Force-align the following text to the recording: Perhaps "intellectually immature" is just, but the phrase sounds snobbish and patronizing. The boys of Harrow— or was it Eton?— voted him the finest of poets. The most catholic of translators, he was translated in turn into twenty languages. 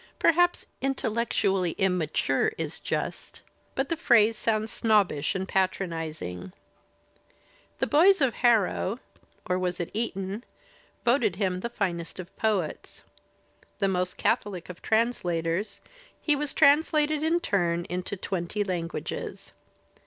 Perhaps 0.17 0.65
"intellectually 0.81 1.73
immature" 1.73 2.53
is 2.57 2.79
just, 2.79 3.43
but 3.75 3.87
the 3.87 3.95
phrase 3.95 4.35
sounds 4.35 4.71
snobbish 4.71 5.35
and 5.35 5.47
patronizing. 5.47 6.53
The 7.77 7.85
boys 7.85 8.19
of 8.19 8.33
Harrow— 8.33 8.97
or 9.47 9.59
was 9.59 9.79
it 9.79 9.91
Eton?— 9.93 10.43
voted 11.05 11.35
him 11.35 11.59
the 11.59 11.69
finest 11.69 12.19
of 12.19 12.35
poets. 12.35 13.03
The 13.77 13.87
most 13.87 14.17
catholic 14.17 14.69
of 14.69 14.81
translators, 14.81 15.81
he 16.19 16.35
was 16.35 16.55
translated 16.55 17.21
in 17.21 17.39
turn 17.39 17.85
into 17.85 18.17
twenty 18.17 18.63
languages. 18.63 19.53